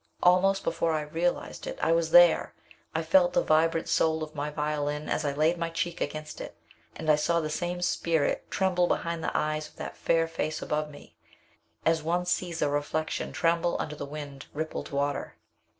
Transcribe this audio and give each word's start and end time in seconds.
Almost 0.23 0.63
before 0.63 0.93
I 0.93 1.01
realized 1.01 1.67
it, 1.67 1.77
I 1.79 1.91
was 1.91 2.09
there. 2.09 2.55
I 2.95 3.03
felt 3.03 3.33
the 3.33 3.43
vibrant 3.43 3.87
soul 3.87 4.23
of 4.23 4.33
my 4.33 4.49
violin 4.49 5.07
as 5.07 5.23
I 5.23 5.31
laid 5.31 5.59
my 5.59 5.69
cheek 5.69 6.01
against 6.01 6.41
it, 6.41 6.57
and 6.95 7.07
I 7.07 7.15
saw 7.15 7.39
the 7.39 7.51
same 7.51 7.83
spirit 7.83 8.49
tremble 8.49 8.87
behind 8.87 9.23
the 9.23 9.37
eyes 9.37 9.67
of 9.69 9.75
the 9.75 9.91
fair 9.93 10.27
face 10.27 10.59
above 10.59 10.89
me, 10.89 11.17
as 11.85 12.01
one 12.01 12.25
sees 12.25 12.63
a 12.63 12.69
reflection 12.71 13.31
tremble 13.31 13.77
under 13.79 13.95
the 13.95 14.07
wind 14.07 14.47
rippled 14.55 14.89
water. 14.89 15.35